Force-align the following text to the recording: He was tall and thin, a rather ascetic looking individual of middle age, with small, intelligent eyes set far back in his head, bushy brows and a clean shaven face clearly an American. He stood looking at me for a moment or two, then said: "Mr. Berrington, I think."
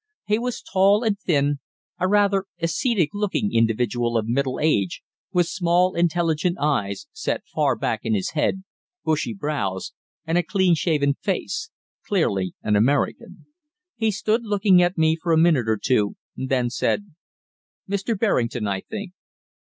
He 0.25 0.39
was 0.39 0.63
tall 0.63 1.03
and 1.03 1.19
thin, 1.19 1.59
a 1.99 2.07
rather 2.07 2.45
ascetic 2.59 3.11
looking 3.13 3.53
individual 3.53 4.17
of 4.17 4.25
middle 4.27 4.59
age, 4.59 5.03
with 5.31 5.45
small, 5.45 5.93
intelligent 5.93 6.57
eyes 6.59 7.05
set 7.11 7.43
far 7.45 7.75
back 7.75 7.99
in 8.01 8.15
his 8.15 8.31
head, 8.31 8.63
bushy 9.05 9.31
brows 9.35 9.93
and 10.25 10.39
a 10.39 10.43
clean 10.43 10.73
shaven 10.73 11.13
face 11.13 11.69
clearly 12.07 12.55
an 12.63 12.75
American. 12.75 13.45
He 13.95 14.09
stood 14.09 14.43
looking 14.43 14.81
at 14.81 14.97
me 14.97 15.15
for 15.17 15.33
a 15.33 15.37
moment 15.37 15.69
or 15.69 15.77
two, 15.77 16.15
then 16.35 16.71
said: 16.71 17.11
"Mr. 17.87 18.17
Berrington, 18.17 18.65
I 18.65 18.81
think." 18.81 19.11